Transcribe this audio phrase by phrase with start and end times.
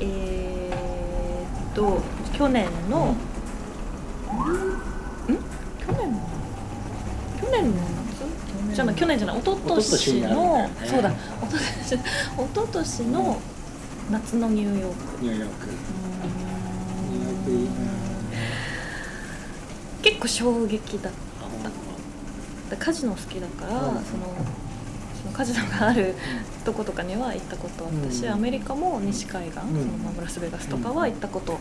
[0.00, 2.00] えーっと
[2.32, 3.16] 去年の、ん。
[5.78, 6.12] 去年？
[6.12, 6.18] の
[7.40, 7.76] 去年の
[8.70, 8.74] 夏？
[8.74, 10.70] じゃない去年じゃない一昨年のよね。
[10.86, 11.10] そうだ。
[11.10, 11.16] 一
[11.48, 12.00] 昨年一
[12.54, 13.40] 昨年の
[14.10, 15.24] 夏のニューヨーク。
[15.24, 15.66] ニューヨーク。
[17.10, 17.68] ニューヨークいいね
[20.02, 22.76] 結構衝撃だった。
[22.76, 24.04] カジノ好きだから、うん。
[24.04, 24.34] その
[25.38, 26.16] カジノがある
[26.64, 29.52] とことかには行ったことあったし、うんアメリカも西海岸、ん。
[29.52, 31.58] そのまあラスベガスとかは行ったこと、ロ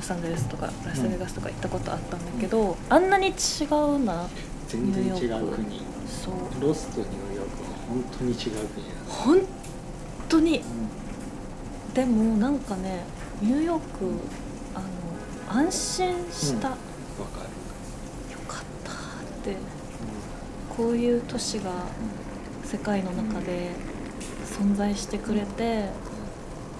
[0.00, 4.26] サンゼルスとかラスベガスとか行ったことあったんだけど、あんなに違うんだな
[4.68, 5.56] 全然違うニューヨーク。
[5.56, 9.42] 国そうロスとニューヨークは本当に違う国だ本
[10.30, 10.58] 当に。
[10.58, 10.62] う
[11.94, 13.04] でもなんかね
[13.42, 14.06] ニューヨーク
[14.74, 16.70] あの安心した、ん。
[16.70, 18.94] わかよかったっ
[19.44, 19.56] て。
[20.74, 21.70] こういう都市が
[22.70, 23.70] 世界の中で
[24.44, 25.86] 存在してくれて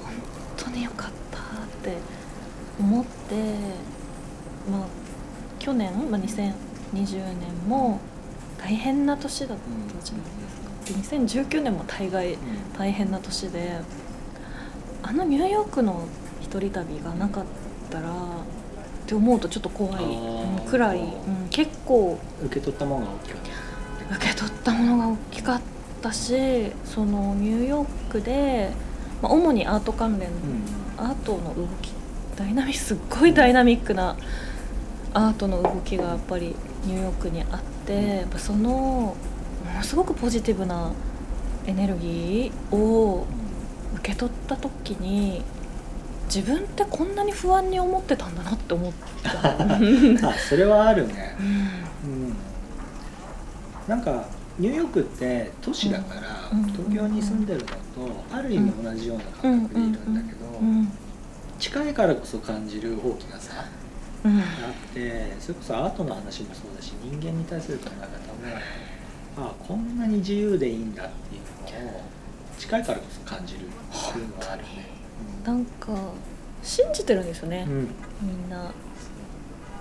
[0.05, 0.13] 本
[0.57, 1.43] 当によかったっ
[1.83, 1.97] て
[2.79, 3.35] 思って
[4.71, 4.87] まあ
[5.59, 6.55] 去年、まあ、2020
[6.95, 7.99] 年も
[8.57, 11.19] 大変な年だったじゃないですか。
[11.19, 12.39] で2019年も大概
[12.79, 13.73] 大変な年で
[15.03, 16.07] あのニューヨークの
[16.41, 17.45] 一人旅がなかっ
[17.91, 18.13] たらっ
[19.07, 20.05] て思うとちょっと怖い
[20.69, 23.41] くらい、うん、結構受け取ったものが大きかっ
[24.13, 25.80] 受け取ったものが大きかった
[26.13, 28.71] しそのニューヨークで、
[29.23, 30.31] まあ、主にアート関連、
[30.97, 31.93] た、アートの動き
[32.37, 34.17] ダイナミすっごいダイナミックな
[35.13, 36.55] アートの動きがやっぱり
[36.87, 39.17] ニューヨークにあってやっぱそのも
[39.77, 40.93] のすごくポジティブな
[41.67, 43.27] エネルギーを
[43.97, 45.43] 受け取った時に
[46.33, 50.39] 自分ってこんなに不安に思ってたんだなって思った。
[50.49, 51.37] それはあるね。
[52.05, 52.37] うん。
[53.89, 54.27] なんか
[54.61, 57.75] ニューヨークって都市だから、うん東京に住んでるのと
[58.31, 60.93] ある意味同じような感覚でいるんだけど、うん
[61.59, 63.65] 近いからこそ感じる大きな差が
[64.25, 64.39] うん。
[64.39, 64.47] あっ
[64.95, 68.01] てそれこそアートの話もそうだし人間に対する考え
[69.37, 72.03] 方もあこんなに自由でいいんだっていうのを
[72.59, 74.89] 近いからこそ感じるっていうのはあるね。
[75.45, 75.93] なんか
[76.63, 77.89] 信じてるんですよね、うんうん。
[78.23, 78.73] みんな。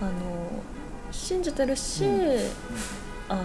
[0.01, 0.11] あの
[1.11, 2.39] 信じてるし、うん。
[3.29, 3.43] あの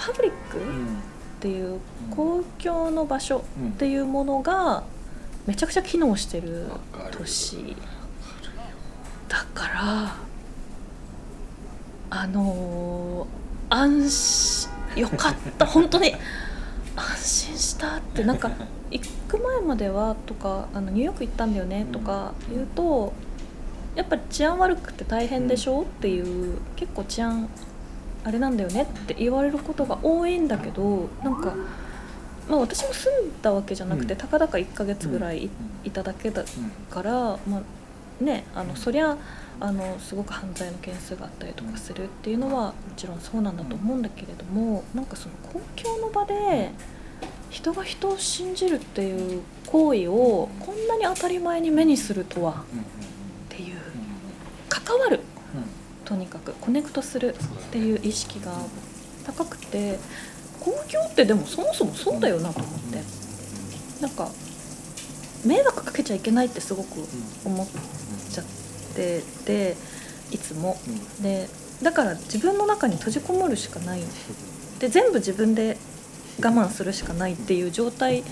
[0.00, 0.56] パブリック？
[0.58, 0.96] っうん。
[1.40, 1.80] ていう
[2.10, 3.68] 公共の場所うん。
[3.70, 4.82] っていうものが
[5.46, 7.16] めちゃくちゃ機能してるわかる。
[7.18, 7.76] 都市。
[9.28, 10.16] だから
[12.10, 13.26] あの
[13.68, 15.64] 安心よかった。
[15.66, 16.14] 本当に。
[16.96, 18.24] 安心したって。
[18.24, 18.50] なんか
[18.90, 23.12] 行く前まではとかあのニューヨーク行ったんだよねとか言うと、
[23.94, 25.82] やっぱり治安悪くて大変でしょ？
[25.82, 27.48] っていう結構治安
[28.24, 31.54] あれなんだよねって言われることが多いんだけどなんか、
[32.48, 34.18] まあ、私も住んだわけじゃなくて、うん。
[34.18, 35.50] たかだか1ヶ月ぐらいい
[35.84, 36.44] いただけだ
[36.90, 39.16] から、まあね、あのそりゃ
[39.60, 46.70] あのすごく犯罪の件数があったりとかするっていうのはもちろんそうなんだと思うんだけれどもなんかその公共の場で
[47.50, 52.54] 人が人を信じるっていう行為をこんなに当たり前に目にするとはっ
[53.48, 53.76] ていう
[54.68, 55.20] 関わる
[56.10, 58.52] とにかくコネクトするっていう意識が
[59.24, 59.96] 高くて
[60.58, 63.20] 公共ってでもそもそもそうだよなと思って。
[64.00, 64.30] なんか
[65.44, 66.88] 迷惑かけちゃいけないってすごく
[67.44, 67.66] 思っ
[68.30, 68.44] ちゃっ
[68.96, 69.76] てて
[70.30, 70.76] いつも。
[71.22, 71.48] で
[71.82, 74.02] だから自分の中に閉じこもるしかない。
[74.80, 75.76] で全部自分で
[76.42, 78.24] 我慢するしかないっていう状態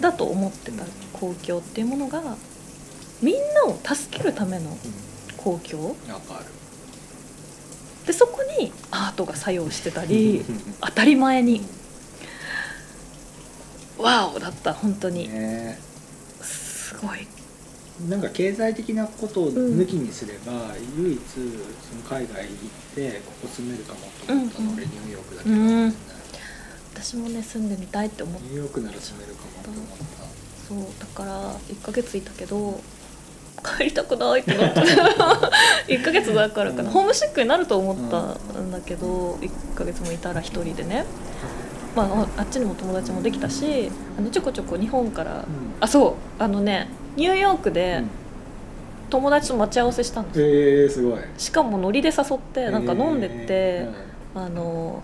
[0.00, 2.36] だと思ってた公共っていうものが
[3.22, 4.76] みんなを助けるための
[5.36, 5.90] 公共。
[6.12, 6.46] わかる
[8.10, 10.44] でそこにアートが作用してたり
[10.80, 11.60] 当たり前に
[13.96, 15.28] ワオだった本当に。
[15.28, 15.78] ね。
[16.40, 17.28] すごい。
[18.08, 22.56] なんか経済的なことを抜きにすれば、唯一その海外行っ
[22.96, 24.74] てここ住めるかもと思ったの、うんうん。
[24.76, 25.94] 俺ニューヨークだけど、うん。
[26.94, 29.94] 私もね住んでみたいって思っニューヨークなら住めるかもと思った。
[30.66, 32.80] そうだから1ヶ月いたけど
[33.62, 34.80] 帰りたくないってなって。
[35.88, 36.90] 1ヶ月だからかな、うん。
[36.90, 41.04] ホームシックになると思ったんだけど1ヶ月もいたら1人でね、
[41.96, 45.44] まあ、あっちにも友達もできたしあのちょこちょこ日本から
[45.80, 46.42] あそう。
[46.42, 48.02] あのねニューヨークで
[49.10, 50.46] 友達と待ち合わせしたんですよ。
[50.46, 51.20] えー、すごい。
[51.36, 53.88] しかもノリで誘ってなんか飲んでて、え
[54.34, 55.02] あの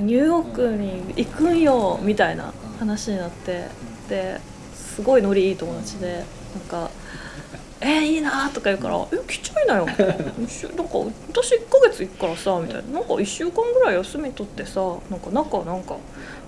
[0.00, 3.64] ニューヨークに行くんよみたいな話になって。
[4.08, 4.40] で
[4.74, 6.24] すごいノリいい友達で
[6.56, 6.90] なんか
[7.80, 14.80] 「えー、いいな」とか言うから「え来ちゃいなよ」なんか私1ヶ月行くからさ」みたいな「なんか1週間ぐらい休み取ってさ
[15.10, 15.96] なんか中なんか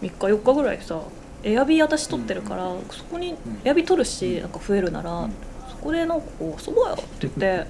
[0.01, 1.01] 3日4日ぐらいさ
[1.45, 4.43] エアビー私取ってるから、そこにエアビー取るし、うん。
[4.43, 5.33] なんか増えるなら、うん。
[5.71, 7.67] そこでなんかこう遊ぼうよって言って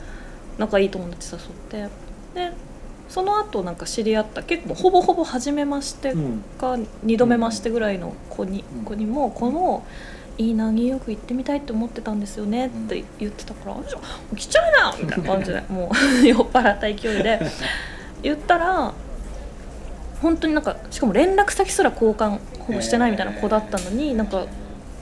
[0.56, 1.88] 仲いい友達誘って
[2.34, 2.52] で
[3.08, 6.42] その後なんか知り合った結構ほぼほぼ初めましてうん。
[6.58, 6.72] か
[7.04, 8.84] 2度目ましてぐらいの子に,、うん。
[8.84, 9.84] 子にもこの
[10.38, 15.90] 「いいなニューヨーク行ってみたいって思ってたんですよね」って言ってたから「じゃあ来ちゃえな!」みたいな感じでも
[16.22, 17.40] う酔っ払った勢いで。
[18.22, 18.92] 言ったら
[20.20, 24.44] 本当になんかしかも連絡先すら交換ほぼしてないみたいな子だったのになんか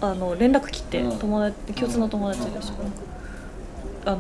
[0.03, 1.19] あの連絡来てうん。
[1.19, 2.75] 友達共通の友達でしょ
[4.05, 4.19] あの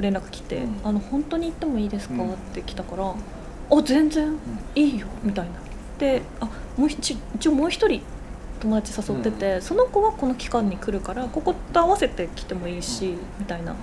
[0.00, 2.32] 連絡来てうん「あの本当に行ってもいいですか?」うん。
[2.32, 4.38] って来たから「あ全然
[4.74, 5.50] いいよ」みたいな。
[5.98, 8.00] であもう一一応もう一人
[8.62, 13.18] 友達誘ってて、その子はこの期間に来るからここと合わせて来てもいいし、うん。
[13.40, 13.74] みたいな。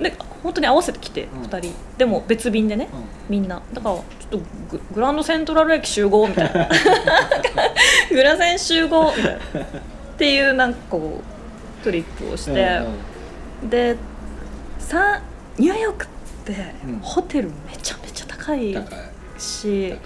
[0.00, 1.42] で本当に合わせて来てうん。
[1.42, 3.04] 2人、でも別便でねうん。
[3.28, 3.60] みんな。
[3.72, 4.38] だからちょっと
[4.70, 6.68] ググランドセントラル駅集合みたいな。
[8.10, 9.38] グラセン集合みたいな。
[9.38, 9.38] っ
[10.16, 12.80] ていうなんかこうトリップをして、
[13.68, 13.96] で
[14.78, 15.20] さ
[15.58, 16.08] ニューヨークっ
[16.44, 16.98] てうん。
[17.00, 18.98] ホテルめちゃめちゃ高い高い。
[19.38, 19.98] し、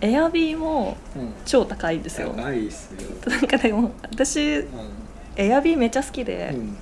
[0.00, 1.32] エアビーもうん。
[1.44, 2.32] 超高いんですよ。
[2.36, 3.30] 高いっすよ。
[3.30, 4.66] なんかでも私うん。
[5.36, 6.76] エアビーめっちゃ好きで、うん。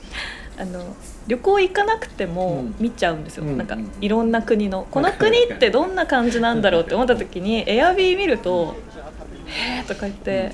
[0.56, 0.96] あの
[1.26, 2.74] 旅行行かなくてもうん。
[2.78, 4.86] 見ちゃうんですよ、うんなんかうんいろんな国の。
[4.90, 8.76] この国ってどんな感じなんだろうって思った時にエアビー見ると
[9.46, 10.52] 「へえ」とか言って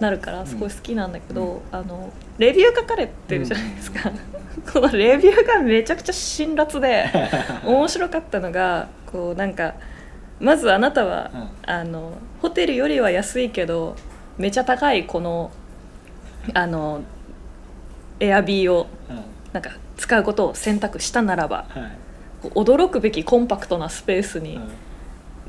[0.00, 4.12] なるからすごい好きなんだけど、あのレビュー書かれてるじゃないですか、
[4.70, 7.06] このレビューがめちゃくちゃ辛辣で
[7.64, 9.74] 面白かったのがこうなんか
[10.40, 11.48] まずあなたは、うん。
[11.70, 12.12] あの
[12.42, 13.96] ホテルよりは安いけど
[14.38, 15.50] めちゃ高いこの
[16.54, 17.02] あの
[18.20, 19.24] エアビーをうん。
[19.52, 22.48] なんか使うことを選択したならばはい。
[22.50, 24.60] 驚くべきコンパクトなスペースにう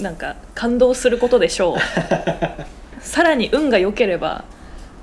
[0.02, 0.04] ん。
[0.04, 1.78] なんか感動することでしょう。
[3.02, 4.46] さらに運が良ければ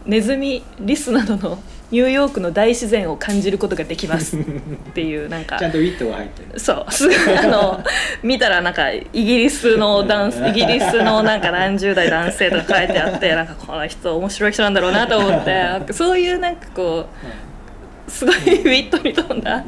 [0.07, 1.59] ネズミリスなどの
[1.91, 4.37] ニューヨークの大自然を感じることができます。
[4.41, 4.41] っ
[4.95, 5.59] ていうなんか。
[5.59, 6.59] ちゃんとウィットが入ってる。
[6.59, 6.93] そう。
[6.93, 7.83] すぐ あの
[8.23, 17.07] 見たらなんかイギリスの男イギリスのなんか何十代男性とか書いてあってなんかこの人面白い人なんだろうなと思ってそういうなんかこ
[18.09, 19.65] うすごいウィットに富んだ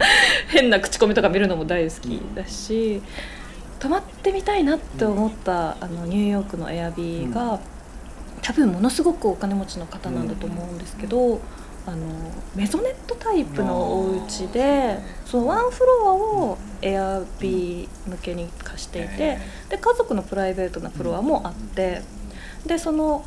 [0.48, 3.02] 変な口コミとか見るのも大好きだし
[3.78, 7.60] 泊まってみたいなって思ったあのニューヨークのエアビーが
[8.42, 11.40] 多分ものすごくお金持ちの方なんだと思うんですけど
[11.86, 11.96] あの
[12.56, 22.02] メゾネットタイプのお家でそのワンフロアをエアビー向けに貸していてで家族のプライベートなフロアもあって
[22.66, 23.24] でその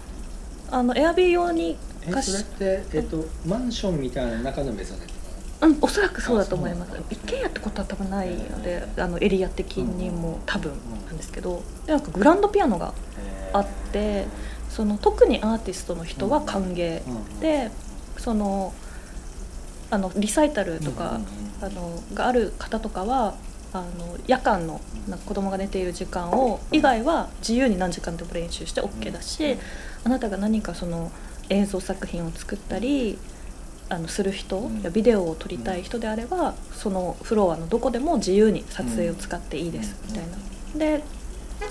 [0.72, 5.20] あのエアビー用にえ貸しそれって、えっと、マンションみたいな中のメゾネット
[5.62, 6.92] うん、おそらくそうだと思います。
[7.10, 10.72] 一軒家ってことは多分ないのであのエリア的にも多分
[11.06, 12.94] なんですけどでなんかグランドピアノが
[13.52, 14.26] あって
[14.70, 17.40] その特にアーティストの人は歓迎うん。
[17.42, 17.72] で
[18.20, 18.74] その
[19.92, 21.20] あのリサイタルとか、
[21.62, 23.36] あのがある方とかは
[23.74, 29.58] あの夜間のなんか子供が寝ている時間を以外は自由に何時間でも練習して OK だし、
[30.04, 31.12] あなたが何かその
[31.50, 33.18] 映像作品を作ったり
[33.90, 34.82] あのする人、うん。
[34.82, 40.12] やビデオを撮りたい人であればそのフロアのどこでも自由に撮影を使っていいですうん。
[40.12, 40.98] みたいな。
[41.00, 41.04] で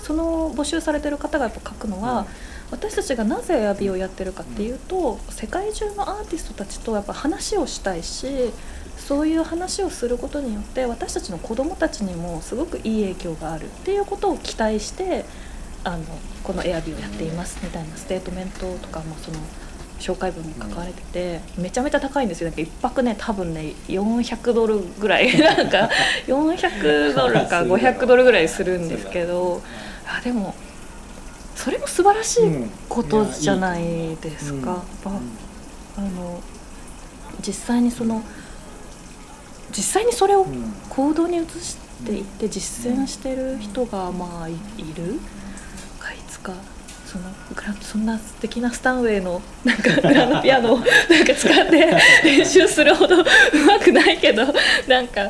[0.03, 2.27] その募集されてる方がやっぱ書くのは、
[2.71, 8.51] 私たちがなぜエアビーをやってるかっていうと世界中のアーティストたちとやっぱ話をしたいし
[8.97, 15.25] そういう話をすることによって私たちの子どもたちにもすごくいい影響があるっていうことを期待して
[15.83, 16.03] あの
[16.43, 19.37] このエアビーをやっていますみたいなステートメントとかもその
[19.99, 22.49] 紹介文に書かれててめちゃめちゃ高いんですよ。
[22.49, 25.35] なんか一泊ね多分ね400ドルぐらい。
[25.39, 25.89] なんか
[26.27, 29.61] 400ドルか500ドルぐらいするんですけど
[30.07, 30.55] あでも
[31.59, 32.41] それも素晴らしい
[32.87, 34.81] ことじゃないですか。
[35.97, 36.41] あの
[37.45, 38.23] 実際にその
[39.75, 40.45] 実際にそれを
[40.87, 41.75] 行動に移し
[42.05, 45.19] ていって実践してる人がまあいいる。
[45.99, 46.53] かいつか
[47.05, 53.25] そのグラそんな素敵なスタンウェイのなんか グランドピアノをなんか使って練習するほどう
[53.67, 54.45] まくないけど
[54.87, 55.29] なんか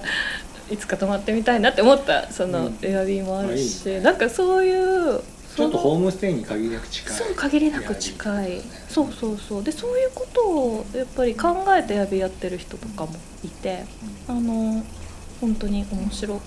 [0.69, 2.77] いつか泊まってみたいなって思ったそのうん。
[2.83, 5.21] エアビーもあるし、なんかそういう
[5.59, 8.61] ちょっとホームステイに限りなく近いそう限りなく近い。
[8.87, 9.63] そうそうそう。
[9.63, 13.13] でそういうことをやっぱり考えてエアやってる人とかも
[13.43, 13.83] いて
[14.27, 14.83] あの
[15.41, 16.41] 本当に面白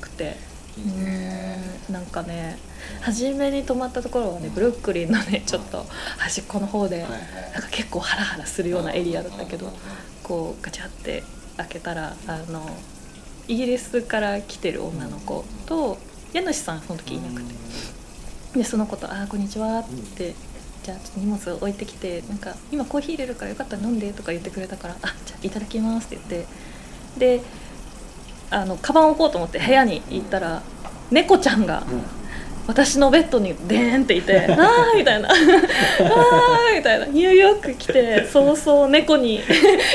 [0.00, 0.36] くて。
[0.78, 1.92] うん。
[1.92, 2.56] なんかね
[3.00, 5.84] 初めに泊まったところはねブルックリンのねちょっと
[6.18, 7.10] 端っこの方でなん
[7.62, 9.72] か結構ハラハラするようなエリアだったけど
[10.22, 11.24] こうガチャって
[11.56, 12.68] 開けたらあの
[13.48, 15.98] イギリスから来てる女の子と
[16.32, 17.54] 家主さんその時いなくて
[18.54, 19.84] でその子と「あーこんにちは」っ
[20.16, 20.34] て
[20.82, 26.46] じゃあちょっと荷物置いてきてなんか今コーヒー入れるからよかったら飲んでとか言ってくれたからあじゃあいただきますって言って。
[27.18, 27.40] で
[28.50, 30.62] あのカバンを置こうと思って部屋に行ったら
[31.10, 31.84] 猫ちゃんが
[32.66, 37.06] 私のベッドにデーンっていて「ああ」みたいな「ああ」みたいな。
[37.06, 39.40] ニューヨーク来て 早々猫に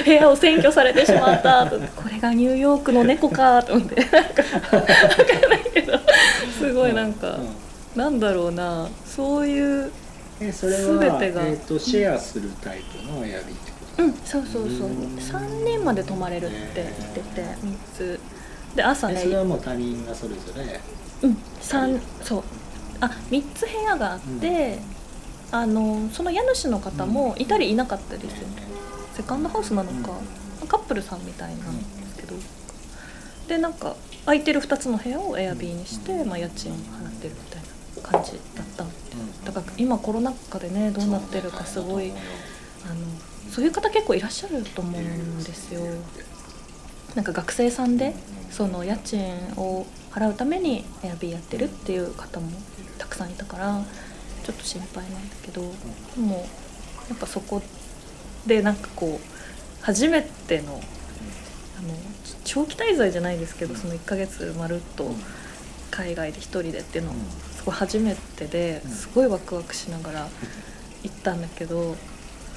[0.06, 1.66] 部屋を占拠されてしまった。
[1.68, 3.96] とこれがニューヨークの猫かと思って。
[4.02, 6.00] なんか分かんないけど。
[6.60, 7.38] すごいなんか、
[7.96, 8.90] なんだろうな。
[9.06, 9.92] そういう
[10.40, 11.46] えそれは全てが。
[11.46, 14.88] えー、とシェアするタイプのエアビーってことうんそうそうそう。
[14.88, 18.20] うん3人まで泊まれるって言ってて3つ。
[18.75, 19.16] で朝ね。
[19.18, 20.80] えそれはもう他人がそれぞれ？
[21.24, 22.44] うん三そう。
[23.00, 24.80] あ3つ部屋があって、
[25.52, 28.32] あのその家主の方もいたりいなかったりする、
[29.14, 30.14] セカンドハウスなのか、
[30.68, 32.36] カップルさんみたいなんですけど、
[33.48, 37.65] でなんか空いてる2つの部屋をエアビーにして、まあ、家賃を払ってるみたいな
[38.06, 38.88] 感じだったん
[39.46, 42.16] だから今コロナ禍でねどうなってるかすごいあの
[43.52, 45.82] そういう方結構いらっしゃると思うんですよ。
[47.16, 48.14] なんか学生さんで
[48.52, 52.50] その家賃を払うためにエアビーやってるっていう方も
[52.98, 53.84] たくさんいたから
[54.44, 56.48] ちょっと心配なんだけどでも
[57.10, 57.62] やっぱそこ
[58.46, 60.82] でなんかこう初めての
[61.78, 61.94] あの
[62.44, 65.10] 長期滞在じゃないですけどその1ヶ月まるっと
[65.92, 67.14] 海外で一人でっていうの
[67.54, 70.28] すごい初めてですごいワクワクしながら
[71.04, 71.96] 行ったんだけど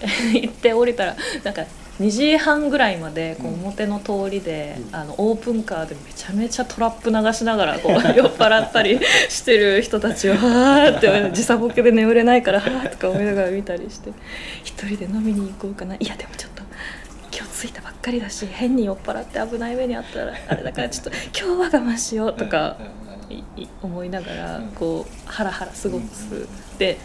[0.33, 1.65] 行って降りたらなんか
[2.01, 3.61] 2時半ぐらいまでこううん。
[3.69, 4.95] 表の通りで、うん。
[4.95, 14.11] あのオープンカーでめちゃめちゃトラップ流しながらこう 酔っ払ったりしてる人たちをはーって時差ボケで眠れないからはーとか思いながら見たりして
[14.63, 15.97] 一人で飲みに行こうかな。
[15.97, 16.63] いやでもちょっと
[17.37, 22.77] 今日着いたばっかりだし変に酔っ払って危ない目にあったらあれだからちょっと今日は我慢しようとか。
[23.83, 24.67] 思いながらうん。
[24.69, 26.47] こうハラハラ過ごす
[26.79, 26.99] で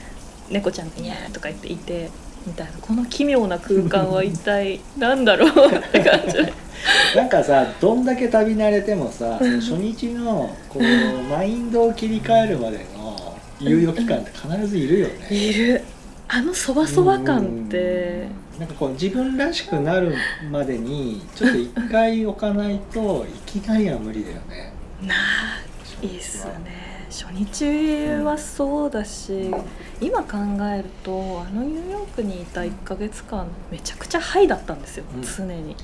[0.49, 2.09] 猫ちゃんが「ニャー」とか言っていて
[2.45, 2.73] みたいな。
[2.81, 5.49] この奇妙な空間は一体何だろう？
[5.71, 6.33] って感じ。
[6.33, 6.53] で
[7.15, 10.83] なんかさどんだけ旅慣れてもさ初日のこう
[11.29, 15.27] マインドを切り替えるまでの猶予期間って必ずいるよね。
[15.29, 15.81] いる。
[16.27, 18.27] あのそばそば感って。
[18.55, 18.59] うん。
[18.59, 20.13] なんかこう自分らしくなる
[20.51, 24.73] までにちょっと一回置かないといきなりは無理だよね。
[25.01, 25.17] なあ
[26.03, 26.93] いいっすよね。
[27.09, 29.51] 初日はそうだし
[30.01, 30.37] 今考
[30.75, 35.21] えるとあのニューヨークにいた1ヶ月間めちゃくちゃハイだったんですよ、うん。
[35.21, 35.75] 常に。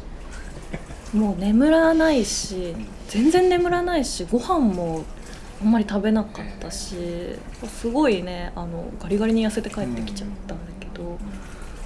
[1.14, 2.76] もう眠らないし
[3.08, 5.04] 全然眠らないしご飯も
[5.62, 6.96] あんまり食べなかったし
[7.68, 11.18] すごいねあのガリガリに痩せて帰ってきちゃったんだけど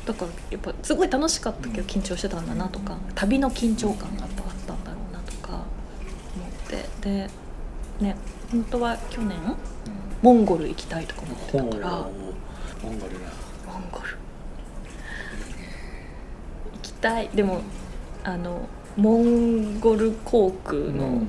[0.05, 5.63] だからやっぱすごい楽しかったけど緊張してたんだなとか旅の緊張感がやっぱあったんだろうなとか思っ
[6.67, 7.29] てで
[7.99, 8.15] ね
[8.51, 9.37] 本当は去年？
[10.21, 12.07] モンゴル行きたいとか思ってたから。
[12.81, 13.27] モンゴルな。
[13.67, 14.17] モンゴル。
[16.73, 17.29] 行きたい。
[17.29, 17.61] でも
[18.23, 21.23] あのモンゴル航空の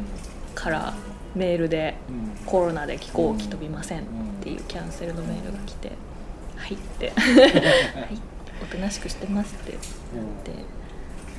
[0.54, 0.94] から
[1.34, 2.46] メールでうん。
[2.46, 4.02] コロナで飛行機飛びませんっ
[4.42, 5.92] ていうキャンセルのメールが来て
[6.56, 8.20] 「はい」って「はい。
[8.62, 9.72] おとなしくしてます」って。
[9.72, 10.64] 言って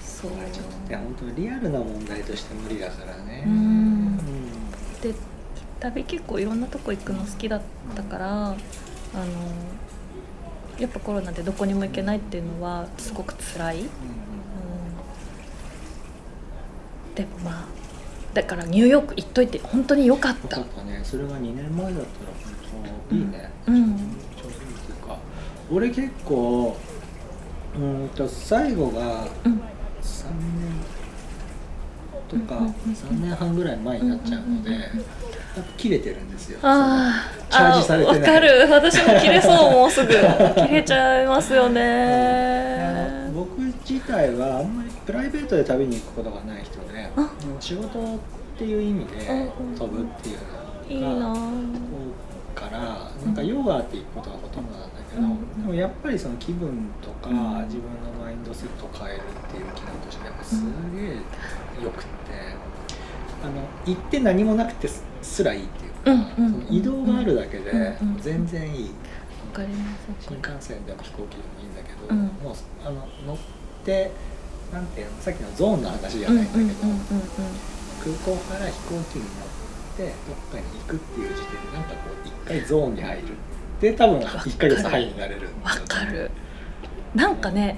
[0.04, 0.32] そう。
[0.32, 3.44] まあちょっとね本当リアルな問題として無理だからね。
[3.46, 4.20] うんうん
[5.12, 5.14] で
[5.80, 7.62] 旅結構いろんなとこ行くの好きだっ
[7.96, 8.56] たからあの
[10.80, 13.88] やっぱコロナでどこにも行けないっていうのはすごく辛い、うん、
[17.16, 17.66] でもまあ
[18.34, 20.58] だからニューヨーク行っといて本当に良かっよた。
[20.58, 21.00] かったね。
[21.04, 22.06] それが2年前だったら
[22.74, 23.96] 本当いいね、うん。
[23.96, 25.18] ちょうどいいっていうか。
[25.72, 26.76] 俺結構
[27.76, 29.62] うーんと最後がうん。
[30.02, 30.95] 3年
[32.28, 34.72] とかうんうんうん3年半ぐらい前になっちゃうので
[35.78, 36.60] 切れてるんですよ。
[36.62, 37.52] あー。
[37.52, 38.20] チャージされてない。
[38.20, 38.68] あわかる。
[38.70, 40.14] 私も切れそうもうすぐ。
[40.68, 43.30] 切れちゃいますよね。
[43.34, 47.30] の僕自体はあんまりプライベートで旅に行くことがない人であ。
[47.60, 48.04] 仕事っ
[48.58, 51.36] ていう意味で飛ぶっていうのがな。
[52.56, 55.62] からなんかヨガって行くことがほとんどなんだけど、うん。
[55.62, 57.36] でもやっぱりその気分とか、うん。
[57.66, 60.64] 自分のマインドセットを変えるっていう機能としてはす
[60.96, 61.18] げえ
[61.84, 62.10] よくって。
[63.44, 68.20] あの行って何もなくてすすらいいっていうか、うんうんその移動があるだけでうんうん。
[68.20, 68.90] 全然いい、わ
[69.54, 72.26] かります新幹線でも飛行機でもいいんだけど、うん。
[72.44, 73.38] もうあの乗っ
[73.86, 74.12] て
[74.74, 77.00] なんていうのさっきのゾーンの話じゃうんないうんんうんだけど、うん。
[78.18, 79.48] 空港から飛行機に乗っ
[79.98, 80.14] てどっ
[80.52, 83.24] かに行くっていう時点でなんかこう一回ゾーンに入る。
[83.82, 86.32] で多分1ヶ月ハイになれるわかる。
[87.14, 87.78] なんかね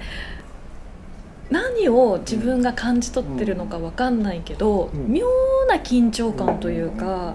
[1.50, 5.12] 何を自分が感じ取ってるのかわかんないけど、うん。
[5.12, 5.26] 妙
[5.68, 7.34] な緊張感というか、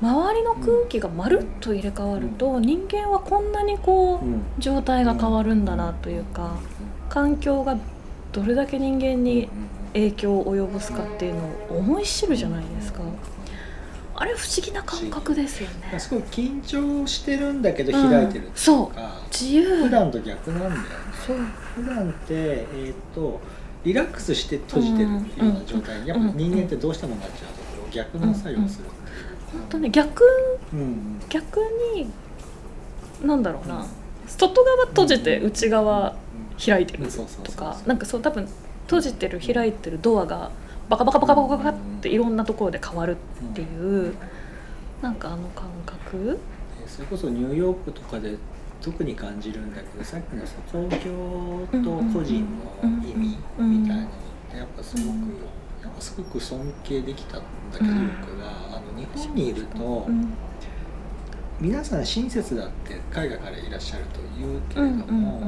[0.00, 4.42] 周りの空気がまるっと入れ替わると、人間はこんなにこう、うん。
[4.58, 6.56] 状態が変わるんだなというか、
[7.08, 7.76] 環境が
[8.32, 9.48] どれだけ人間に
[9.92, 13.00] 影響を及ぼすかっていうのを思い知るじゃないですか
[14.20, 15.98] あれ不思議な感覚ですよね。
[15.98, 18.90] すごい緊張してるんだけど開いてるっていうそう。
[18.92, 19.84] か、自由。
[19.84, 20.84] 普段と逆なんだよね。
[21.24, 21.36] そう。
[21.76, 23.40] 普段ってえーっと
[23.84, 26.00] リラックスして閉じてるっていうような状態。
[26.00, 28.86] にやっぱ人間ってどうしてもなっちゃうところ逆の作用をする。
[29.52, 30.26] 本当ね逆い
[30.72, 31.20] う、うん。
[31.28, 31.60] 逆
[31.94, 32.10] に
[33.24, 33.86] なんだろうな。
[34.26, 36.16] 外側閉じて内側
[36.64, 37.06] 開いてる
[37.44, 37.78] とか。
[37.86, 38.48] なんかそう多分
[38.86, 40.50] 閉じてる開いてるドアが
[40.88, 43.64] バカバカバカバカバカっていろんなところで変わるってい
[44.08, 44.14] う
[45.02, 46.38] なんかあの感覚？
[46.80, 48.36] でそれこそニューヨークとかで
[48.80, 52.46] 特に感じるんだけどさっきのさ公共と個人
[52.82, 54.10] の意味みたいなのっ
[54.50, 55.16] てやっぱすごく、
[55.82, 57.44] やっぱすごく尊敬できたんだ
[57.78, 60.32] けど、うん僕はあの日本にいると、うん
[61.60, 65.40] 皆さん親切だって海外からいらっしゃると言うけれども、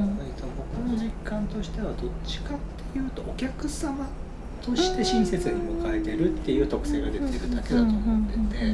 [0.75, 2.57] 僕の実感としてはどっちかっ
[2.91, 4.05] ていうとお客様
[4.61, 8.65] として親切に迎えてるっていう特性が出てるだけだと思ってて。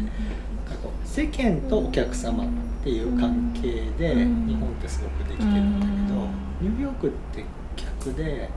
[0.67, 2.47] なんかこう世間とお客様っ
[2.83, 6.27] ていう関係で日本ってすごくできてるんだけど
[6.61, 8.49] ニューヨークって逆で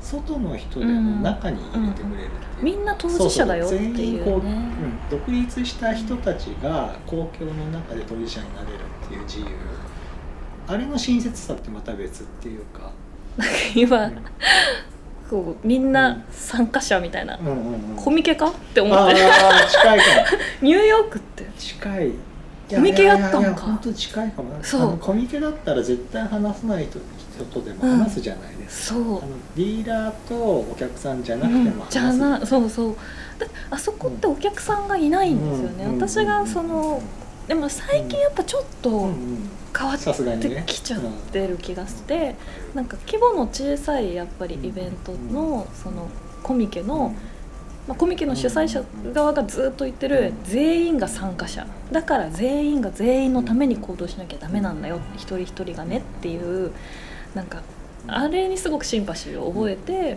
[0.00, 4.20] 外の人でも中に入れてくれるっていうみんな当事者だよってそうそう全員、
[5.10, 8.72] 独立した人たちが公共の中で当事者になれる
[9.04, 9.46] っていう自由
[10.68, 12.90] あれの親切さってまた別っていうか、
[13.36, 14.10] なんか今、
[15.28, 19.22] こうみんな参加者みたいな、うんうんうん、コミケかって思あって。
[19.24, 20.38] あ近いかも。
[20.62, 21.44] ニューヨークって。
[21.58, 22.12] 近い。
[22.68, 23.62] コミケやったんか。
[23.62, 24.50] 本当近いかも。
[24.62, 24.98] そう。
[24.98, 26.98] コミケだったら絶対話さない人
[27.36, 29.02] 人とでも話すじゃないですか、そう。
[29.18, 29.20] あの
[29.54, 32.96] ディーラーとお客さんじゃなくても話す、じゃあなそうそう。
[33.38, 35.94] だあそこってお客さんがいないんですよね、うん。
[35.96, 37.02] 私がその
[37.46, 39.50] でも最近やっぱちょっうんとうん。
[39.78, 42.34] 変わってきちゃってる気がして、
[42.72, 46.08] なんか規模の小さいやっぱりイベントのその
[46.42, 47.14] コミケの、
[47.86, 48.82] まあ、コミケの主催者
[49.12, 51.66] 側がずっと言ってる全員が参加者。
[51.92, 54.98] だから全員が全員のために行動しなきゃダメなんだよ。
[55.16, 56.72] 一人一人がねっていう
[57.34, 57.60] なんか
[58.06, 60.16] あれにすごくシンパシーを覚えて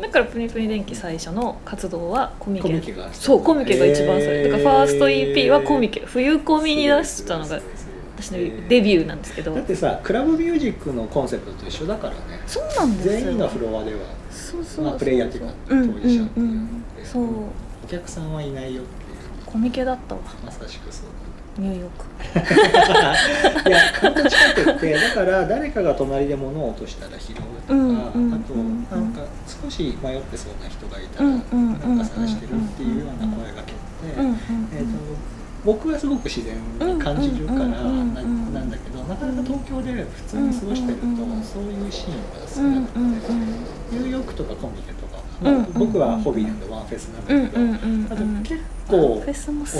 [0.00, 2.68] だからプニプニ電気最初の活動はコミケ。
[2.68, 6.00] コミケがそうコミケが一番それだからファースト EP はコミケ。
[6.00, 7.60] ケ冬コミに出したのが
[8.18, 9.54] 私のデビューなんですけど。
[9.54, 12.18] だってさクラブミュージックのコンセプトと一緒だからね。
[12.46, 13.12] そうなんですよ。
[13.20, 16.20] 全員のフロアでは、そうそうまあ、プレイヤーっていうか当うん事者っていう。
[16.20, 16.84] ので、うんうん。
[17.04, 17.24] そう。
[17.84, 19.18] お客さんはいないよっていう。
[19.46, 20.20] コミケだったわ。
[20.44, 21.06] まさしくそう
[21.58, 22.06] ニューヨーク。
[23.68, 28.86] いや本当近くってだから誰かが隣で物を落としたら拾うとか、うんうんあとうん。
[28.90, 34.38] なんか少し迷ってそうな人がいたら、うんうんうんなんか探してるっていうような声がけって、うんうん
[34.74, 34.86] えー、と
[35.64, 36.54] 僕はすごく自然
[36.94, 38.14] に感じるからうんうんうん
[38.54, 38.70] なうん。
[38.70, 41.42] だけどなかなか東京で普通に過ごしてるとうんうんうん。
[41.42, 42.74] そういうシーンが少うん
[43.14, 43.40] なくて、うん
[43.88, 49.78] ニューヨークとかコミケとか、うんうんまあ僕はホビーなんでワンフェスなんだけど、うんうんうんあとうん結構フェスも同じ、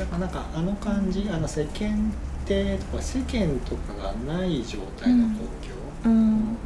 [0.00, 2.10] だからなんかあの感じあの世間
[2.46, 5.74] 体とか世間とかがない状態の東京、
[6.06, 6.56] うん、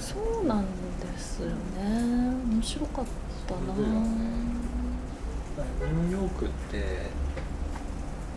[0.00, 0.64] そうなん
[0.98, 1.54] ですよね。
[2.50, 3.04] 面白かっ
[3.46, 7.12] たな、ニューヨークって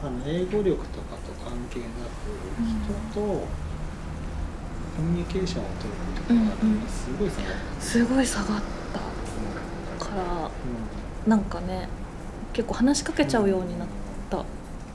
[0.03, 2.29] あの英語力とかと関係なく、
[2.61, 8.61] 人とコミュニケーションを取ることがうんうんすごい差がある、すごい下がっ
[9.99, 10.51] たから
[11.27, 11.89] なんかね
[12.55, 13.87] 結構話しかけちゃうようになっ
[14.29, 14.41] た、う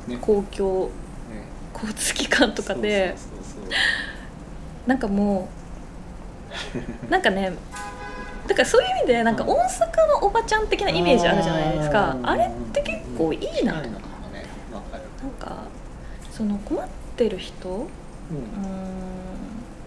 [0.08, 0.18] んね。
[0.20, 0.90] 公共ね。
[1.74, 3.14] 交通機関とかで。
[4.86, 5.48] なんかも
[7.08, 7.52] う なんかね
[8.48, 12.16] だからそういう意味でなんか大阪のおばちゃん的なイメージあるじゃないですか。
[12.22, 13.48] ーあれって結構いいな。
[13.50, 15.64] 近いのかもねなんか
[16.32, 17.68] その困ってる人？
[17.68, 17.88] ううん。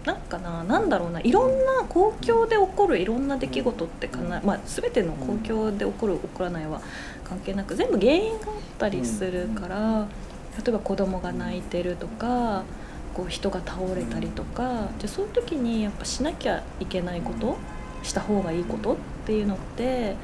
[0.04, 1.20] なんかななんだろうな。
[1.20, 6.80] いろんな公共で起こるいろんな出来事ってかな、まあ、全ての公共で起こる起こらないは
[7.34, 10.06] 関係なく全部原因があったりするから
[10.56, 12.62] 例えば子供が泣いてるとか
[13.12, 17.56] こう人が倒れたりとかじゃあそういう時にやっぱしなきゃいけないこと
[18.04, 20.14] した方がいいことっていうのって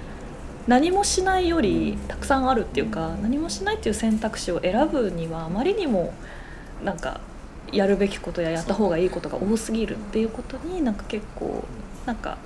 [0.69, 6.13] 何もしないよりたくさんあるっていうか何もしないっていう選択肢を選ぶにはあまりにも
[6.85, 7.21] なんか
[7.73, 11.65] やるべきことややった方がいいことが多すぎるっていうことになんか結構
[12.07, 12.39] なんか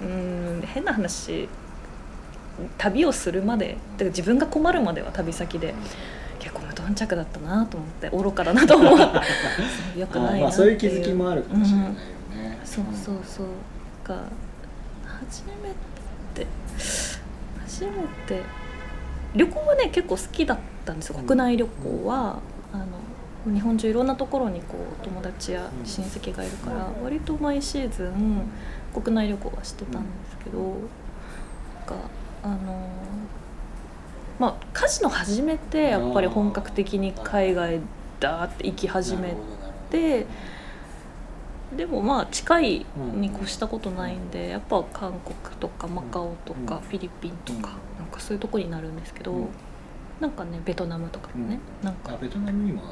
[0.00, 1.48] うーん変な話
[2.78, 5.74] 旅をするまでてか自分が困るまでは旅先で
[6.38, 8.98] 結構無頓着だったなと思って愚かだなと思う。
[8.98, 9.04] そ
[9.96, 10.38] うよくないなっていう。
[10.38, 11.98] あまあそういう気づきもあるかもしれないよね、
[12.64, 13.46] そうそうそう。
[14.06, 14.22] が
[15.06, 15.70] 初め
[16.34, 16.46] て
[17.64, 17.90] 初め
[18.26, 18.42] て
[19.34, 21.14] 旅行はね結構好きだったんですよ。
[21.18, 22.38] 国内旅行は、
[22.72, 22.78] あ
[23.46, 28.42] の日本中いろんなところにこう友達や親戚がいるから割と毎シーズン
[28.92, 30.68] 国内旅行はしてたんですけど、なん。
[31.86, 31.94] か
[32.44, 32.88] あの
[34.38, 37.80] まあカジノ始めてやっぱり本格的に海外
[38.20, 39.34] だって行き始め
[39.90, 40.26] て
[41.74, 49.48] でもまあ近いに越したことないんでやっぱ韓国とかマカオとかフィリピンとかなんかそういうとこになるんですけど。
[50.20, 52.16] なんかねベトナムとかもね、うん、なんか。
[52.16, 52.82] ベトナムにも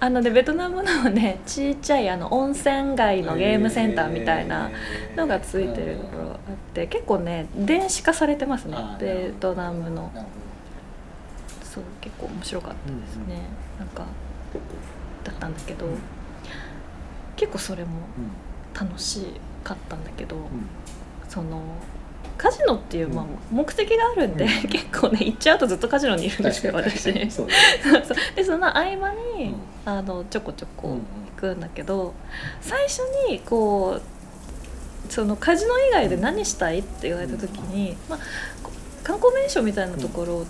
[0.00, 0.20] あの？
[0.20, 4.70] ねベトナムのねちっちゃいあの温泉街のゲームセンターみたいな
[5.16, 6.38] のがついてるところあっ
[6.72, 8.76] て結構ね電子化されてますね。
[8.98, 10.10] ベトナムの。
[11.62, 13.48] そう結構面白かったですね、
[13.80, 14.04] うん、なんか
[15.24, 15.98] だったんだけど、うん、
[17.34, 17.92] 結構それも
[18.78, 19.26] 楽し
[19.64, 20.36] かったんだけど、
[21.30, 21.62] その
[22.38, 27.30] カジノっていう、まあ、目的があるんで、うん、結構ね行っちゃうとずっとカジノにいるんですよ私。
[27.30, 27.48] そう。
[28.34, 29.54] でその合間に、
[29.86, 30.98] うん、あのちょこちょこ
[31.36, 32.14] 行くんだけど、
[32.60, 34.00] 最初にこ
[35.08, 38.18] うそのカジノ以外で何したいって言われた時に、まあ、
[39.04, 40.46] 観光名所みたいなところ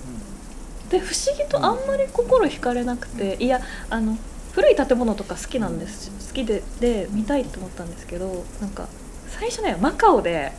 [0.89, 4.17] で不思議とあんまり心惹かれなくて、いやあの
[4.53, 8.87] 古い建物とか好きなんです好きでで見たいと思ったんですけどなんか
[9.29, 10.53] 最初ねマカオで、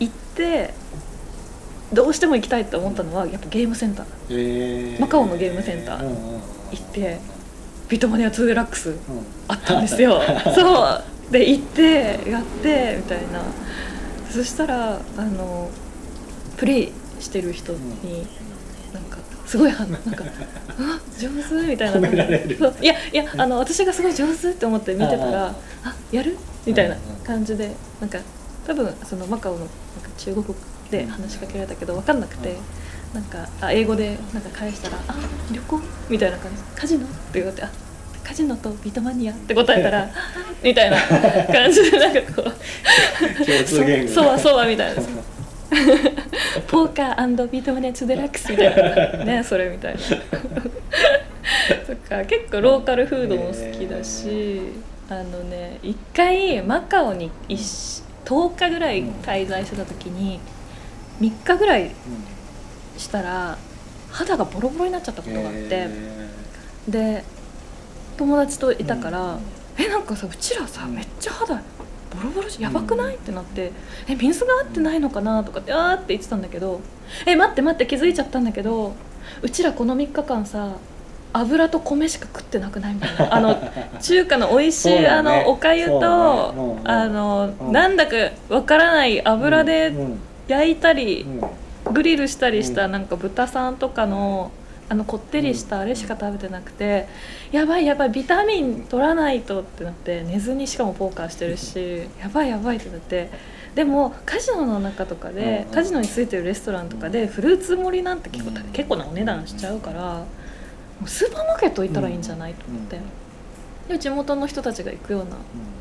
[0.00, 0.74] 行って
[1.92, 6.44] どうしても行きたいって思ったのはやっぱゲームセンター、えー、マカオのゲームセンター。
[6.72, 7.20] 行って
[7.88, 8.96] ビトマニア2デラックス
[9.46, 10.20] あったんですよ、
[10.54, 11.04] そう。
[11.30, 13.42] で行ってやってみたいな。
[14.30, 15.70] そしたらあの
[16.56, 18.26] プレイしてる人に
[18.92, 20.24] なんかすごいなんか
[20.80, 22.08] 「あ上手」みたいな。
[22.58, 22.74] そう。
[22.80, 25.54] いやいやあの私がすごい上手って思って見てたら
[25.84, 28.18] 「あやる?」みたいな感じでなんか
[28.66, 29.72] 多分そのマカオのなんか
[30.16, 30.44] 中国
[30.90, 32.56] で話しかけられたけど分かんなくて、
[33.14, 35.14] なんかあ英語でなんか返したら「あ
[35.52, 37.70] 旅行?」みたいな感じ「カジノ?」って言われて「あ
[38.24, 40.08] カジノとビトマニア」って答えたら
[40.62, 40.96] 「みたいな
[41.52, 42.52] 感じでなんかこう。
[44.08, 45.02] そうはそうはみたいな。
[46.66, 49.24] ポーカービートマニアツデラックスみたいな。
[49.24, 50.00] ねそれみたいな。
[51.86, 54.60] そっか結構ローカルフードも好きだし、
[55.08, 60.40] あのね一回マカオに一10日ぐらい滞在してた時に
[61.20, 61.90] 3日ぐらい
[62.98, 63.56] したら
[64.10, 65.88] 肌がボロボロになっちゃったことがあって
[66.88, 67.24] で
[68.16, 69.38] 友達といたから
[69.78, 71.60] 「えなんかさうちらさめっちゃ肌ボ
[72.22, 73.72] ロボロやばくない?」ってなって
[74.08, 76.80] 「え水が合ってないのかな?」とかってあーって言ってたんだけど
[77.26, 78.94] 「え待って待って気づいちゃったんだけど
[79.42, 80.68] うちらこの3日間さ
[81.34, 83.28] 油と米しか食ってなくないみたいな。
[83.34, 83.58] あの
[84.00, 88.16] 中華の美味しい、ね、あのおかゆと、ね、あの、うん、なんだか
[88.48, 89.92] わからない油で
[90.46, 91.26] 焼いたり、
[91.86, 94.52] うん、グリルしたりした、なんか豚さんとかの
[94.86, 97.06] あのこってりしたあれしか食べてなくて、
[97.50, 103.28] やばいやばいビタミン取らないとってなって寝ずにしかもポーカーしてるしやばいやばいってなって。
[103.74, 110.22] でもカジノの中とかで、カジノについてるレストランとかでフルーツ盛りなんて結構,、結構なお値段しちゃうから。
[111.06, 112.98] スーパーマーケット行ったらいいんじゃないと思って、
[113.88, 115.24] で地元の人たちが行くよう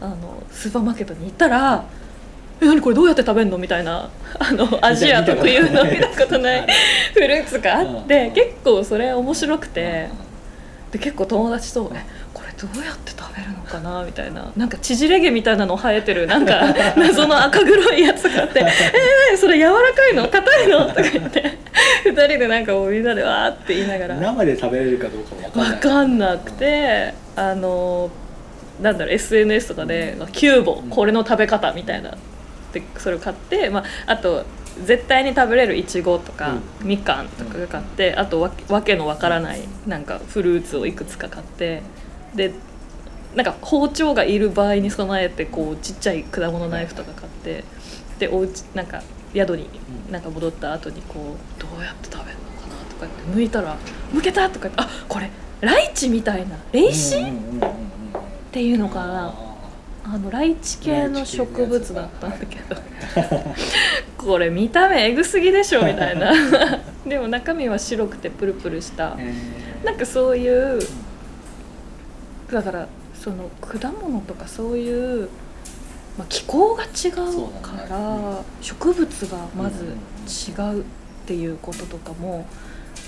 [0.02, 1.86] な、あのスーパーマーケットに行ったら
[2.62, 6.68] 「え何これどうやって食べるの?」みたいな あのアジア特有の見たことない。
[7.14, 10.10] フルーツがあって結構それ面白くて。
[10.92, 14.52] で結構友達と「えこれどうやって食べるのかな?」みたいな。
[14.56, 16.28] なんか縮れ毛みたいなの生えてる。
[16.28, 18.60] なんか 謎の赤黒いやつがあって
[19.32, 20.28] 「えー、それ柔らかいの？
[20.28, 21.58] 硬いの?」とか言って。
[22.06, 24.16] 2人でなんかもうみんなでわーって言いながら。
[24.16, 28.10] 生で食べれるかどうかも分かんなくてあの
[28.82, 32.12] なんだろう SNS とかで「キューボこれの食べ方」みたいな。
[32.74, 34.46] でそれを買って、まあ、あと
[34.84, 41.84] 絶対に食べれるいちごとか、うん、みかんとか買って、あとわわけのわからないなんかフルーツをいくつか買って
[42.36, 42.54] で
[43.36, 47.64] なんか包丁がいる場合に備えてこうちっちゃい果物ナイフとか買って
[48.20, 49.02] でおうちなんか
[49.34, 49.68] 宿に
[50.12, 53.76] なんか戻った後にこうどうやって食べるのかなとかって剥いたら
[54.14, 55.30] 「剥けた!」とか言って「あこれ
[55.62, 57.26] ライチみたいなレイシっ
[58.52, 59.34] ていうのかな。
[60.06, 62.76] あのライチ系の植物だったんだけど。
[64.18, 66.34] これ見た目えぐすぎでしょみたいな。
[67.08, 69.18] でも中身は白くてプルプルした。
[69.86, 70.82] なんかそういう
[72.54, 75.30] だからその果物とかそういう
[76.18, 79.86] まあ、気候が違うから、ね、植物がまず
[80.50, 80.84] 違うっ
[81.26, 82.46] ていうこととかも、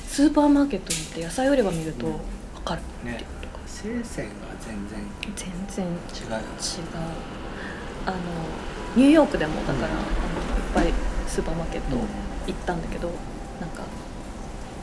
[0.07, 2.13] スーパーマーケットに行って野菜売り場見ると分
[2.63, 4.99] かるっていうことか、ね、生鮮が全然
[5.35, 6.41] 全然違う違う。
[8.07, 8.17] あの
[8.95, 10.03] ニューヨークでもだから、うん、あのいっ
[10.73, 10.93] ぱい
[11.27, 11.97] スーパーマーケット
[12.47, 13.13] 行ったんだけど、うん、
[13.61, 13.83] なんか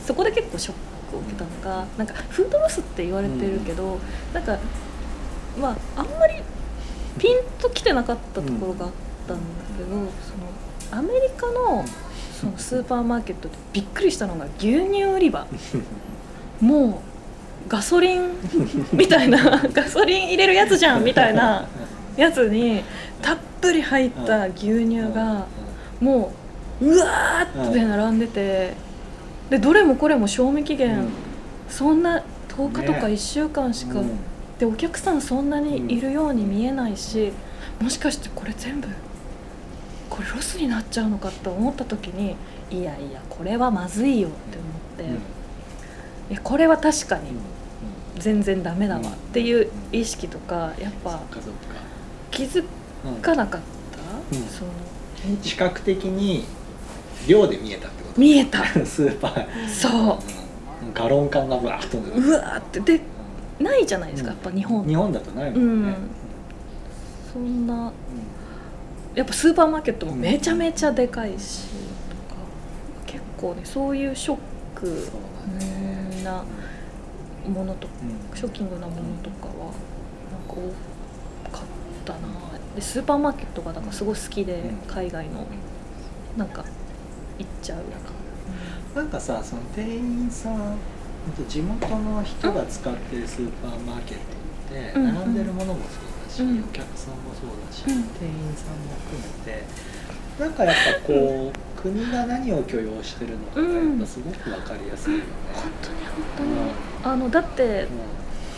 [0.04, 0.76] そこで結構ショッ
[1.12, 3.98] クを受けたのがなんかフードロスって言われてるけど、
[4.32, 4.58] なんか
[5.60, 6.34] まああんまり
[7.18, 8.92] ピンときてなかったところがあっ
[9.28, 9.42] たんだ
[9.76, 9.96] けど、そ
[10.94, 11.84] のアメリカの
[12.40, 15.46] そのスーパーマーケットでびっくりしたのが牛乳売り場。
[16.60, 17.02] も
[17.66, 18.30] うガソリン
[18.92, 21.66] みたいなガソリン入れるやつじゃんみたいな
[22.16, 22.82] やつに
[23.20, 25.46] たっぷり入った牛乳が
[26.00, 26.32] も
[26.80, 28.74] ううわーって並んでて
[29.52, 31.10] でどれもこれも賞味期限
[31.68, 34.02] そんな10日とか1週間しか、
[34.58, 37.34] でお客さんそんなにいるように見えないし
[37.78, 38.88] もしかしてこれ全部
[40.08, 42.34] これロスになっちゃうのかって思った時に
[42.70, 47.24] いやいやこれはまずいよって思って、いやこれは確かに
[48.16, 51.20] 全然ダメだわっていう意識とかやっぱ
[52.30, 52.64] 気づ
[53.20, 53.60] かなかっ
[54.30, 54.44] た、うん。
[54.46, 54.70] その
[55.42, 56.44] 視覚的に
[57.28, 58.64] 量で見えたって見えた。
[58.84, 59.68] スーパー。
[59.68, 60.18] そう。
[60.94, 63.00] ガロン感がバーッとうわーってで
[63.60, 64.86] ないじゃないですかやっぱ日本。
[64.86, 65.94] 日本だとないもんね、
[67.32, 67.92] そんな
[69.14, 71.68] やっぱスーパーマーケットもめちゃめちゃでかいし
[72.10, 72.40] とか
[73.06, 74.38] 結構ねそういうショッ
[74.74, 75.08] ク
[76.24, 76.44] な
[77.48, 78.36] ものとうん。
[78.36, 79.52] ショッキングなものとかは
[80.30, 80.54] なんか
[81.48, 81.66] 多かっ
[82.04, 82.18] たな。
[82.74, 84.92] でスーパーマーケットがだからすごい好きでうん。
[84.92, 85.46] 海外の
[86.36, 86.64] なんか
[87.42, 87.78] 行っちゃう
[88.96, 90.78] なんかさその店員さん
[91.48, 94.22] 地元の人が使ってるスーパーマーケット
[94.76, 96.60] ってうん並んでるものもそうだし、うん。
[96.60, 98.02] お客さんもそうだし、うん。
[98.18, 99.62] 店員さんも含めて
[100.38, 100.74] なんかやっ
[101.06, 105.24] ぱこう国が何を許容してるのかがやっぱすごく分かりやすいよね。
[105.54, 106.50] 本当に本当に。
[107.04, 107.88] あのだってう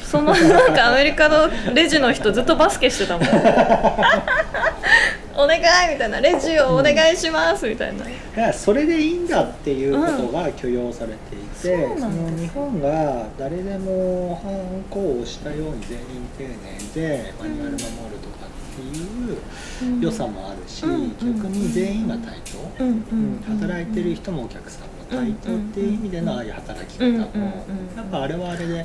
[0.05, 3.27] そのなんかアメリカのレジの人ずっとバスケしてたもん
[5.37, 5.61] お願い
[5.93, 12.01] みたいなレジをお願いしますみたいな、ん、だからそれでいいんだっていうことが許容されていて、うん。
[12.01, 14.53] その日本が誰でも反
[14.91, 16.05] 抗をしたように全員
[16.39, 16.55] 丁寧
[16.95, 21.11] でマニュアル守るとかっていう良さもあるし、うん。
[21.11, 22.39] 逆に全員が対
[22.79, 22.89] 等、うん。
[22.89, 23.37] ううん。
[23.37, 28.79] ん働いてる人もお客さんも対等っていう意味でのああいう働き方も、うっぱあれはあれで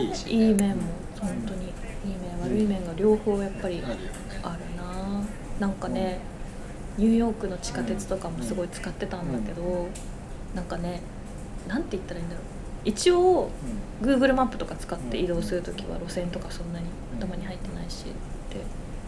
[0.00, 0.32] いいしね。
[0.32, 0.82] いい面も
[1.20, 1.66] 本当に。
[1.66, 3.82] いい面悪い面が両方やっぱりね。
[3.86, 4.21] あるな
[5.60, 6.18] なんかね
[6.98, 9.88] ニューヨークの地下鉄とかもすごい使ってたんだけど、
[10.54, 11.00] なんかね
[11.66, 12.44] なんて言ったらいいんだろう。
[12.84, 13.48] 一応
[14.02, 16.86] Google マップとか使って移動する時は路線とかそんなに
[17.18, 18.04] 頭に入ってないしっ
[18.52, 18.56] て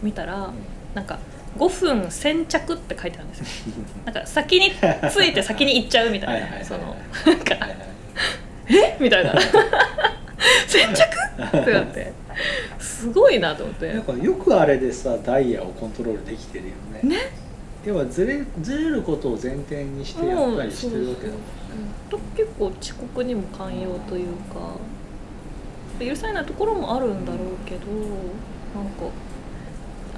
[0.01, 0.49] 見たら
[0.93, 1.19] なんか
[1.57, 3.73] 5分先着って書いてあるんですよ。
[4.05, 7.55] なんか先に着いて先に行っちゃうみたいなそのなんか
[8.67, 8.97] え？
[8.99, 9.35] みたいな。
[10.67, 11.03] 先着？
[11.59, 12.13] ってなって
[12.79, 13.93] すごいなと思って。
[13.93, 16.71] なんかよくあれでさダイヤをコントロールできてるよ
[17.03, 17.09] ね。
[17.09, 17.45] ね。
[17.85, 21.45] 要はずれずれることを前提にしてやったりしてるわけだもんね。
[22.09, 24.75] と結構遅刻にも寛容というか
[25.99, 27.85] 許されないところもあるんだろうけど
[28.73, 29.05] なんか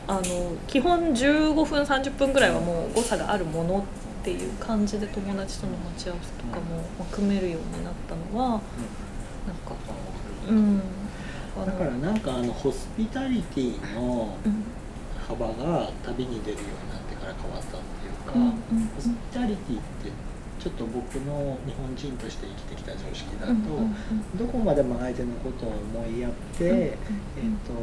[0.08, 8.62] あの基本15分30分ぐらいはもう誤差があるものっていう感じで友達との待ち合わせとかも、まあ、組めるようになったのはなんか
[10.50, 10.82] うん
[11.66, 14.64] だからなんかあのホスピタリティのうん。
[15.28, 20.12] 幅が旅に出るようになってから変わったっていうか、うんうんホスピタリティって
[20.58, 23.96] ちょっと僕の日本人として生きてきた常識だと、うんうん
[24.38, 27.74] どこまでも相手のことを思いやって、うんえー、と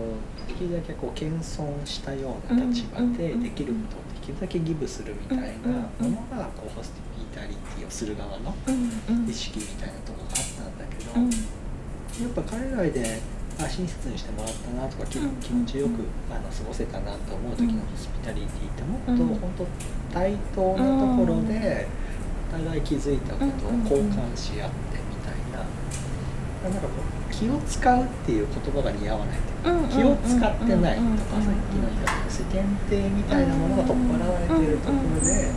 [0.48, 5.68] できるだけこう謙遜したような立場でうんできることをできるだけギブするみたいな
[6.00, 9.28] ものがこうホスピタリティをする側のうんうん。
[9.28, 11.30] 意識みたいなところがあったんだけど、うん。
[11.30, 13.20] やっぱ海外で
[13.58, 19.66] あ親切にしてもらったなとか気持ちよくあの過ごせたなと思う時のホスピタリティってもっとうん本当
[20.12, 21.86] 対等なところで
[22.50, 25.64] お互い気づいたことを交換し合ってみたいな。
[26.64, 29.42] なんかこう気を使うっていう言葉が似合わないっ
[29.92, 35.52] ていううん気を使ってないとかさっきの言い方で世間体みたいなものが取っ払われてるところで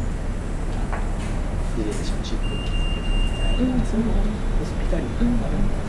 [1.79, 3.86] リレーションシップを築けるみたいな。
[3.88, 5.87] そういうホスピタリティがあるんだ